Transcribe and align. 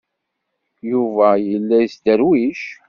Yuba 0.91 1.29
yella 1.47 1.77
yesderwic. 1.81 2.63